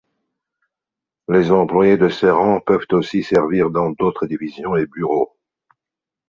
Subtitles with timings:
[1.29, 5.37] Les employés de ces rangs peuvent aussi servir dans d'autres divisions et bureaux.